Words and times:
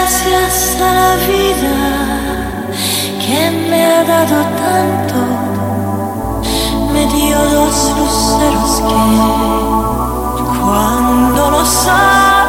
gracias 0.00 0.80
a 0.80 0.94
la 0.94 1.16
vida 1.26 1.76
que 3.20 3.50
me 3.68 3.84
ha 3.84 4.02
dado 4.04 4.38
tanto, 4.64 5.18
me 6.92 7.04
dio 7.06 7.38
dos 7.38 7.76
luceros 7.98 8.72
que 8.88 10.44
cuando 10.60 11.50
los 11.50 11.86
no 11.86 12.39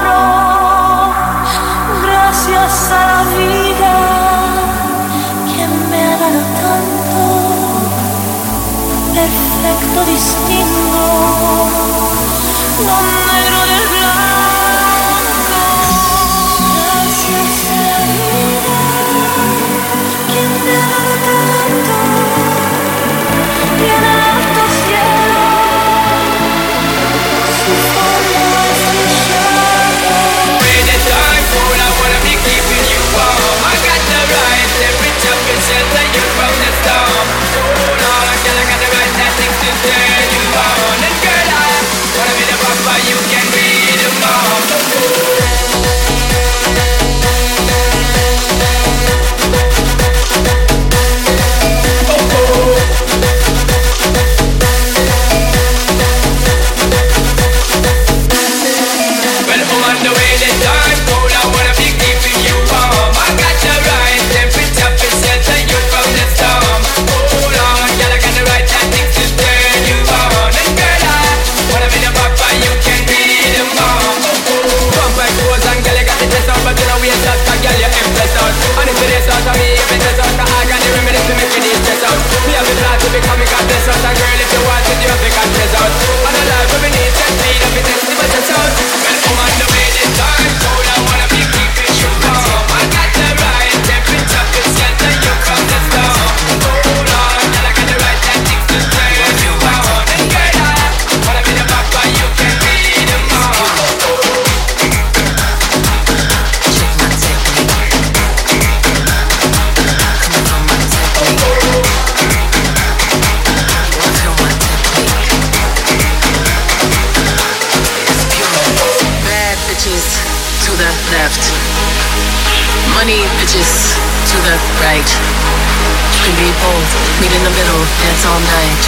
meet 127.22 127.34
in 127.34 127.44
the 127.44 127.53
middle, 127.53 127.81
dance 128.02 128.24
all 128.25 128.42
night. 128.42 128.84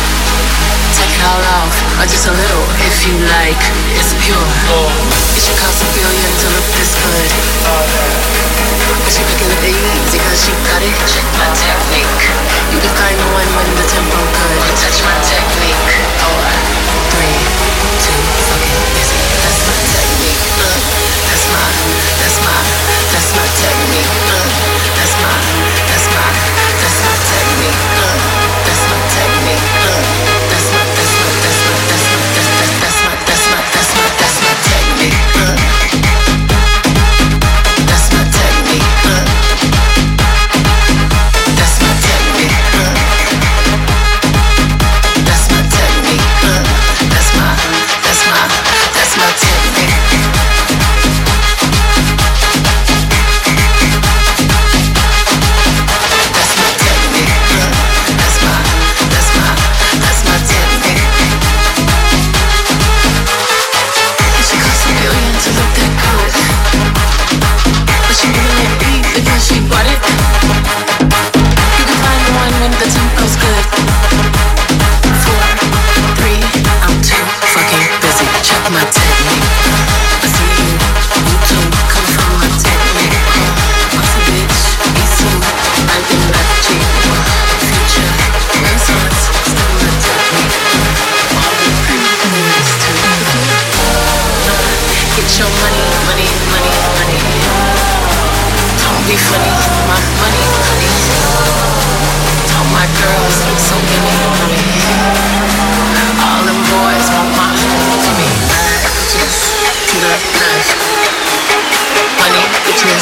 Take 0.94 1.09
it 1.09 1.24
all 1.26 1.44
off, 1.62 1.74
or 2.00 2.06
just 2.06 2.30
a 2.30 2.34
little, 2.34 2.66
if 2.86 2.96
you 3.06 3.18
like. 3.34 3.64
It's 3.98 4.14
pure. 4.22 4.38
It 4.38 5.42
should 5.42 5.58
cost 5.58 5.81
a 5.81 5.90
billion 5.94 6.31
to 6.42 6.48
look 6.54 6.68
this 6.78 6.94
good. 7.02 7.30
But 9.04 9.12
she 9.12 9.22
making 9.26 9.52
it 9.52 9.64
easy, 9.74 10.20
cause 10.22 10.40
she 10.42 10.54
got 10.70 10.81
it. 10.86 10.96
Check 11.09 11.28
my 11.38 11.50
technique. 11.54 12.24
You 12.72 12.80
can 12.80 12.94
find 12.94 13.18
the 13.18 13.28
one 13.34 13.50
when 13.58 13.68
the 13.78 13.86
tempo 13.90 14.22
good. 14.22 14.62
Touch 14.78 15.00
my 15.02 15.18
technique. 15.25 16.23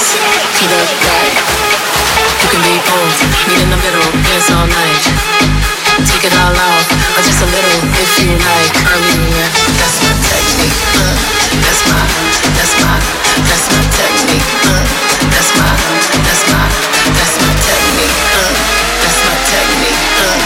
nice 0.01 0.17
to 0.57 0.65
the 0.65 0.81
guy 1.05 1.29
You 2.41 2.47
can 2.49 2.61
be 2.65 2.75
bold, 2.89 3.13
meet 3.45 3.61
in 3.61 3.69
the 3.69 3.77
middle, 3.85 4.07
dance 4.25 4.49
all 4.49 4.65
night. 4.65 5.03
Take 6.09 6.25
it 6.25 6.33
all 6.41 6.55
out, 6.57 6.85
or 7.13 7.21
just 7.21 7.41
a 7.45 7.49
little 7.53 7.77
if 8.01 8.11
you 8.17 8.33
like. 8.33 8.73
Earlier, 8.89 9.45
that's 9.77 10.01
my 10.01 10.13
technique. 10.25 10.79
Uh, 10.97 11.13
that's 11.61 11.81
my, 11.85 12.01
that's 12.57 12.73
my, 12.81 12.97
that's 13.45 13.67
my 13.69 13.81
technique. 13.93 14.49
Uh, 14.65 14.81
that's 15.29 15.51
my, 15.53 15.69
that's 16.25 16.43
my, 16.49 16.65
that's 17.13 17.35
my 17.37 17.51
technique. 17.61 18.17
Uh, 18.33 18.49
that's 19.05 19.19
my 19.21 19.35
technique. 19.53 20.01
Uh, 20.17 20.37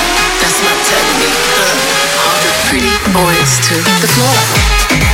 that's 0.43 0.59
my 0.67 0.75
technique. 0.83 1.43
Uh, 1.55 2.27
all 2.27 2.39
the 2.43 2.51
pretty 2.67 2.95
boys 3.15 3.51
to 3.71 3.75
the 4.03 4.09
floor. 4.19 5.04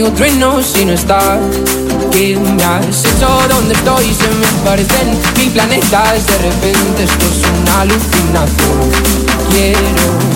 Trueno 0.00 0.62
si 0.62 0.86
no 0.86 0.92
estás. 0.92 1.38
¿Qué 2.10 2.36
me 2.36 2.64
has 2.64 3.04
hecho? 3.04 3.28
¿Dónde 3.48 3.74
estoy? 3.74 4.14
Se 4.14 4.26
me 4.28 4.46
parecen 4.64 5.18
mil 5.36 5.50
planetas. 5.50 6.26
De 6.26 6.38
repente 6.38 7.04
esto 7.04 7.26
es 7.26 7.42
una 7.60 7.82
alucinación. 7.82 8.90
Quiero 9.50 9.80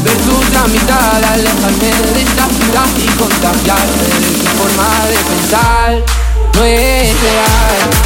ver 0.05 0.17
tu 0.27 0.37
tramitada, 0.53 1.33
alejarme 1.33 1.91
de 2.13 2.23
esta 2.23 2.47
ciudad 2.49 2.87
y 2.99 3.07
contagiarme 3.19 4.05
de 4.21 4.31
tu 4.39 4.47
forma 4.59 4.89
de 5.09 5.17
pensar. 5.25 6.03
No 6.55 6.65
es 6.65 7.23
real. 7.23 7.97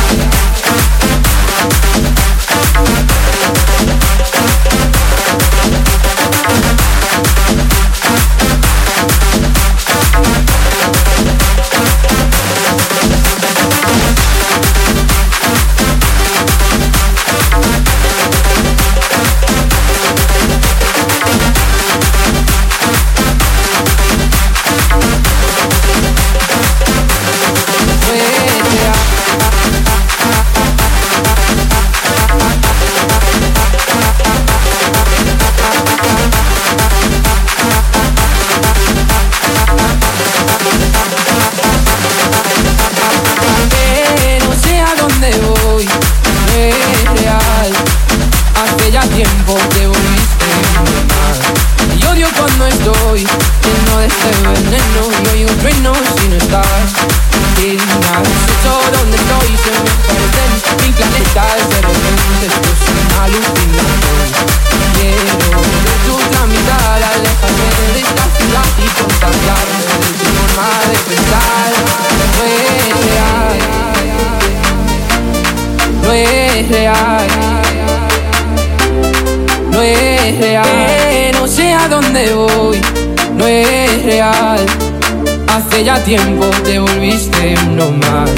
Tiempo 86.05 86.45
te 86.63 86.79
volviste 86.79 87.55
uno 87.67 87.91
más. 87.93 88.31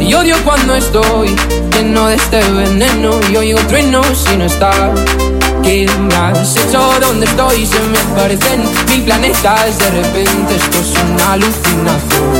Y 0.00 0.14
odio 0.14 0.34
cuando 0.44 0.74
estoy 0.74 1.28
lleno 1.72 2.06
de 2.08 2.14
este 2.14 2.38
veneno 2.50 3.20
y 3.30 3.36
oigo 3.36 3.58
trueno 3.68 4.02
si 4.14 4.34
no 4.36 4.44
estás. 4.44 4.98
¿Qué 5.62 5.86
me 6.00 6.14
has 6.14 6.56
hecho? 6.56 6.90
¿Dónde 6.98 7.26
estoy? 7.26 7.66
Se 7.66 7.78
me 7.80 7.98
parecen 8.16 8.62
mil 8.88 9.02
planetas. 9.02 9.78
De 9.78 9.90
repente 9.90 10.54
esto 10.54 10.78
es 10.78 10.94
una 11.12 11.32
alucinación. 11.32 12.32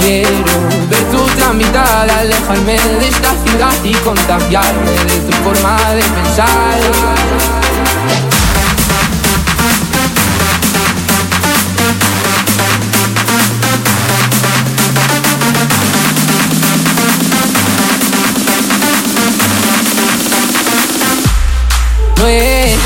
Quiero 0.00 0.54
ver 0.90 1.04
tu 1.12 1.24
tramitada, 1.36 2.18
alejarme 2.18 2.72
de 2.72 3.08
esta 3.08 3.30
ciudad 3.44 3.74
y 3.84 3.92
contagiarme 3.92 4.90
de 4.90 5.20
tu 5.20 5.32
forma 5.44 5.78
de 5.94 6.02
pensar. 6.02 6.74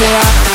To 0.08 0.47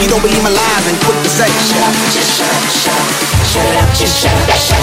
you 0.00 0.08
don't 0.08 0.22
believe 0.22 0.42
my 0.42 0.48
lies 0.48 0.86
and 0.88 0.96
quit 1.04 1.16
to 1.22 1.28
say, 1.28 1.48
shut 1.68 1.82
up, 1.82 1.94
just 2.12 2.38
shut 2.38 2.48
up, 2.48 2.64
shut 2.72 2.96
up, 2.96 3.08
shut 3.44 3.76
up, 3.76 3.88
just 3.94 4.22
shut 4.22 4.32
up, 4.32 4.56
shut 4.56 4.78
up. 4.78 4.79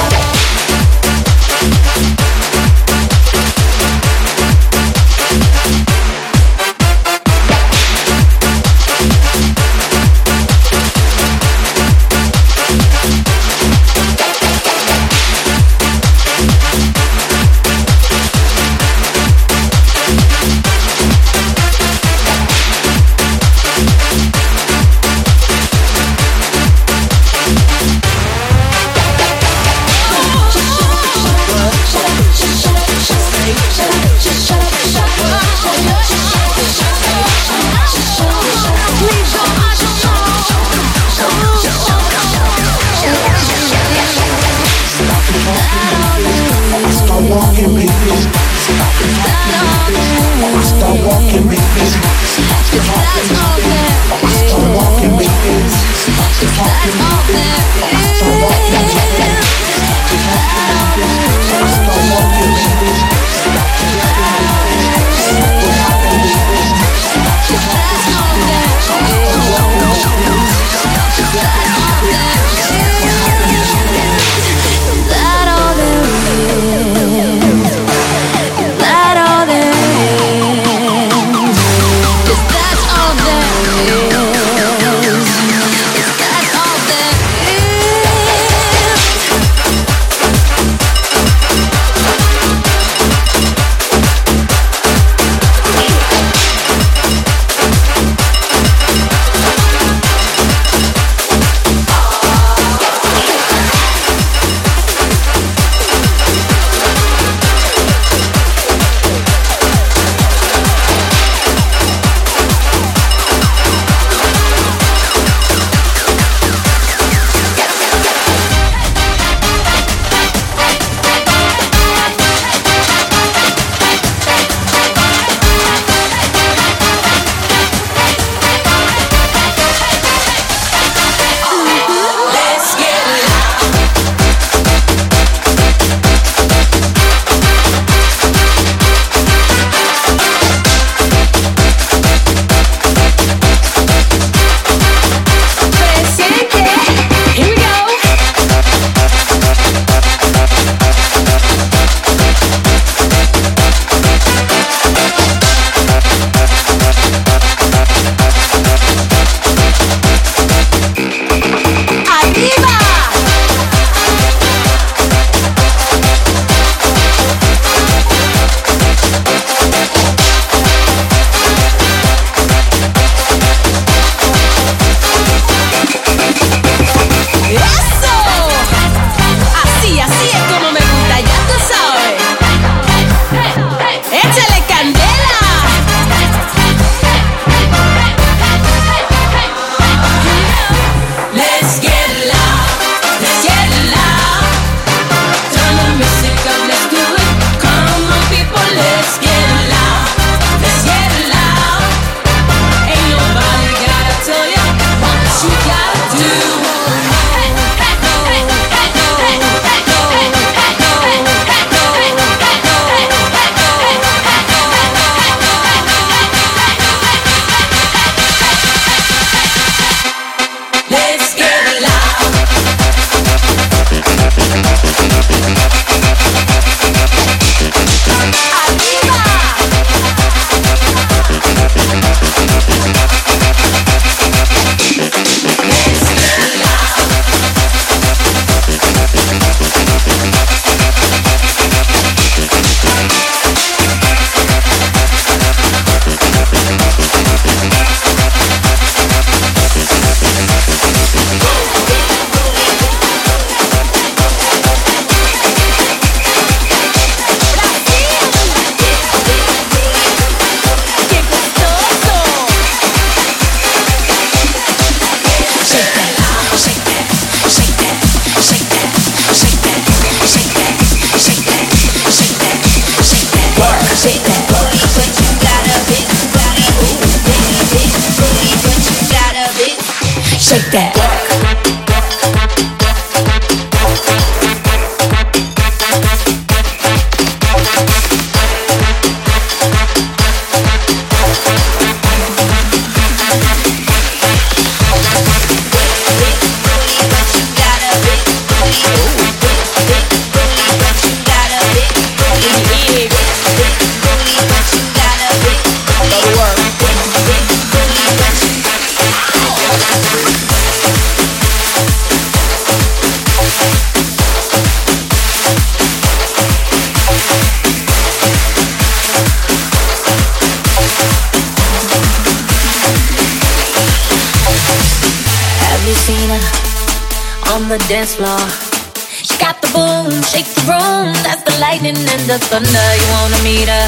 The 331.47 331.59
lightning 331.59 331.95
and 331.95 332.23
the 332.27 332.37
thunder. 332.49 332.87
You 332.99 333.07
wanna 333.15 333.39
meet 333.43 333.67
her, 333.71 333.87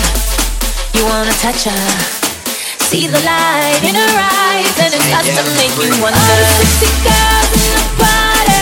you 0.96 1.04
wanna 1.06 1.34
touch 1.44 1.64
her. 1.68 1.86
See 2.88 3.08
the 3.08 3.20
light 3.22 3.82
in 3.84 3.96
her 3.96 4.14
eyes, 4.16 4.76
and 4.80 4.94
it 4.96 5.02
starts 5.10 5.30
to 5.38 5.44
make 5.60 5.74
you 5.78 5.92
wonder. 6.02 6.20
Oh, 6.20 6.32
All 6.32 6.40
the 6.40 6.68
sexy 6.80 6.90
girls 7.06 7.50
in 7.60 7.70
the 7.76 7.84
party, 8.00 8.59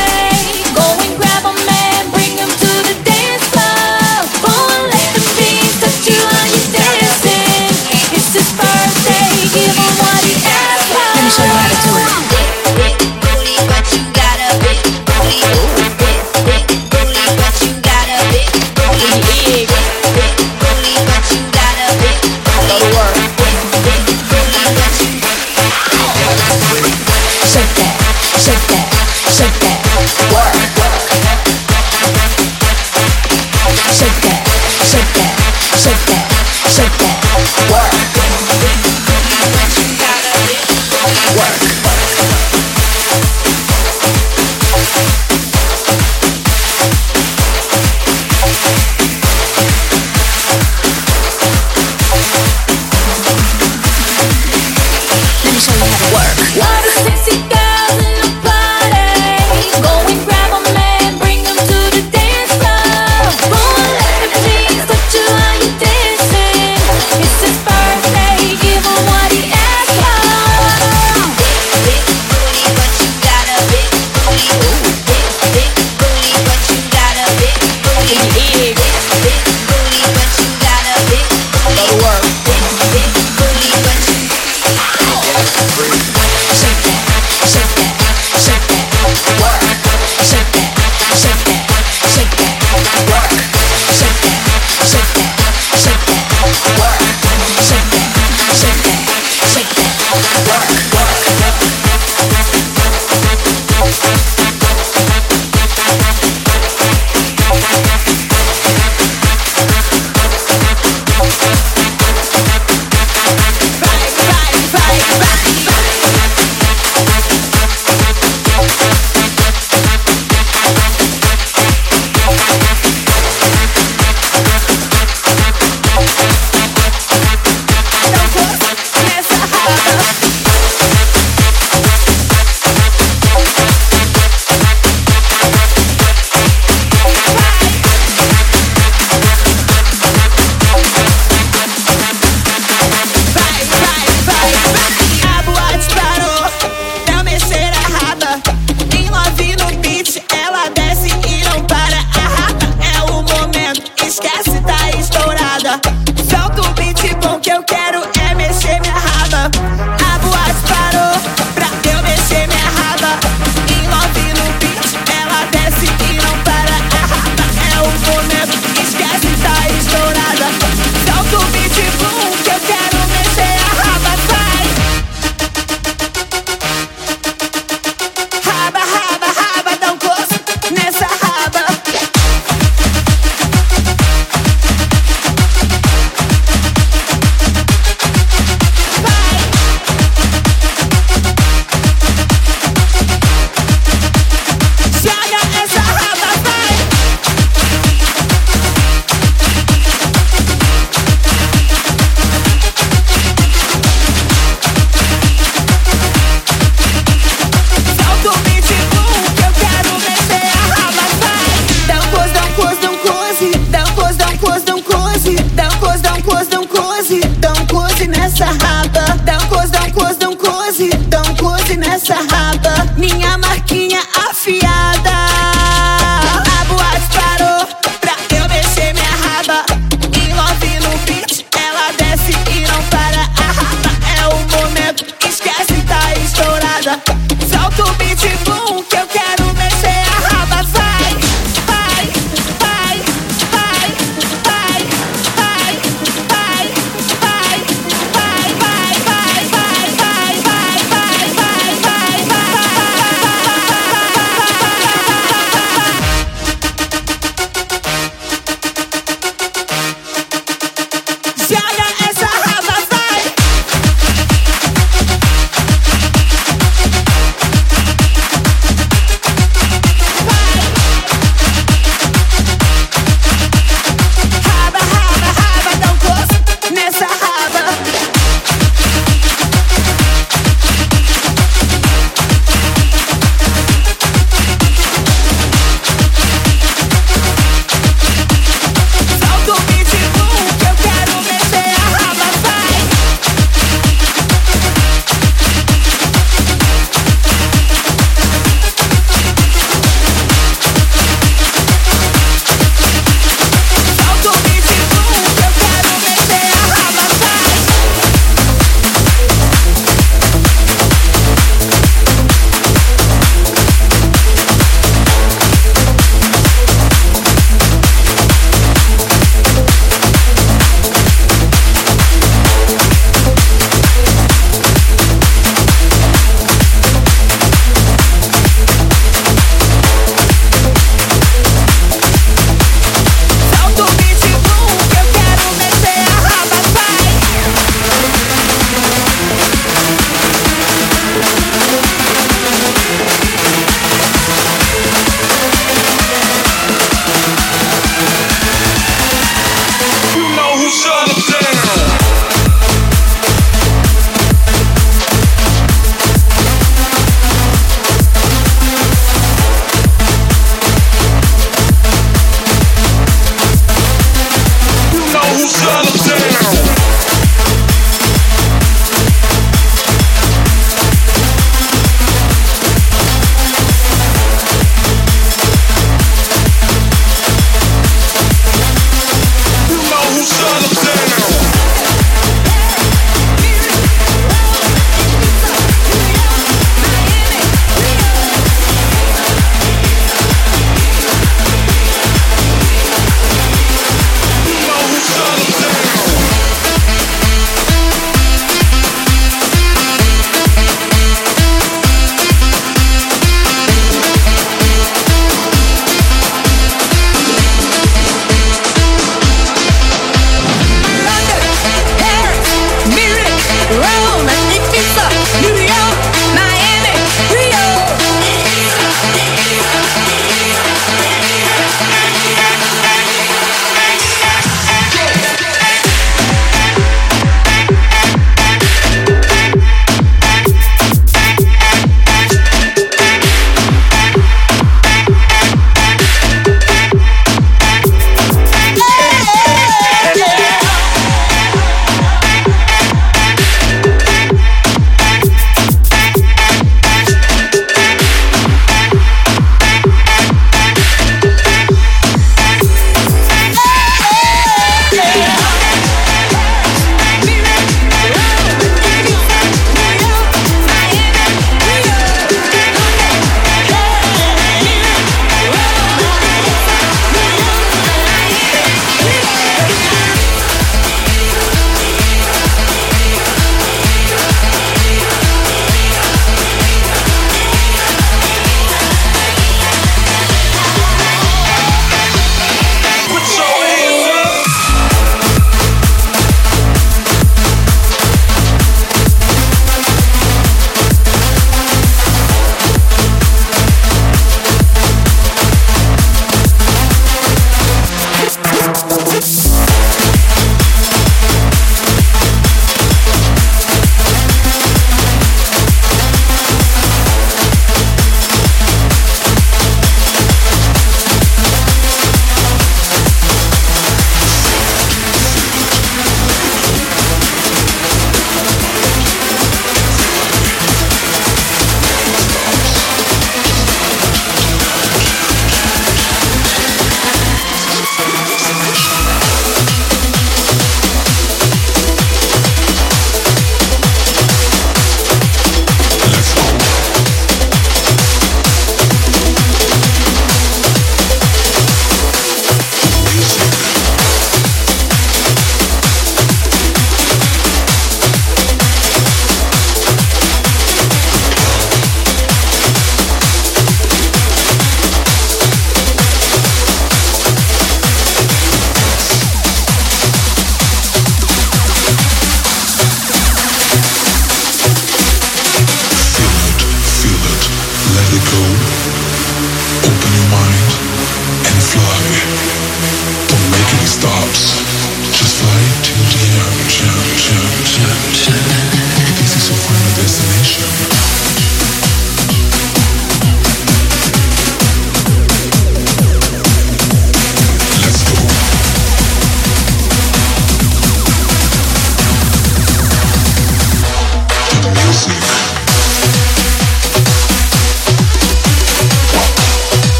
nessa 218.37 218.45
raba. 218.45 219.17
Dá 219.23 219.37
um 219.37 219.47
close, 219.47 219.71
dá 219.71 219.81
um 219.81 219.91
close, 219.91 220.19
dá 220.19 220.29
um 220.29 220.35
close, 220.35 220.89
dá 220.89 221.21
um 221.21 221.35
close 221.35 221.77
nessa 221.77 222.15
raba. 222.15 222.93
Minha 222.95 223.37
marca 223.37 223.56